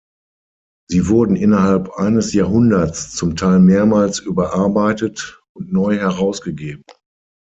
Sie 0.89 1.09
wurden 1.09 1.35
innerhalb 1.35 1.91
eines 1.91 2.33
Jahrhunderts 2.33 3.11
zum 3.15 3.35
Teil 3.35 3.59
mehrmals 3.59 4.17
überarbeitet 4.17 5.39
und 5.53 5.71
neu 5.71 5.95
herausgegeben. 5.95 6.83